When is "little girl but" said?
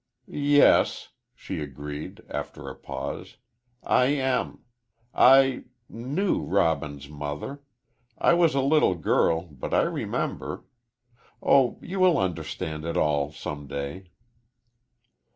8.61-9.75